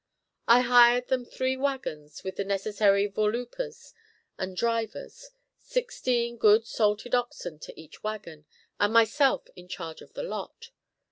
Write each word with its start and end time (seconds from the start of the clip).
I 0.47 0.61
hired 0.61 1.09
them 1.09 1.25
three 1.25 1.55
wagons 1.55 2.23
with 2.23 2.37
the 2.37 2.43
necessary 2.43 3.05
voorloopers 3.07 3.93
and 4.35 4.57
drivers, 4.57 5.29
sixteen 5.59 6.37
good 6.37 6.65
salted 6.65 7.13
oxen 7.13 7.59
to 7.59 7.79
each 7.79 8.01
wagon, 8.01 8.47
and 8.79 8.93
myself 8.93 9.43
in 9.55 9.67
charge 9.67 10.01
of 10.01 10.13
the 10.13 10.23
lot. 10.23 10.71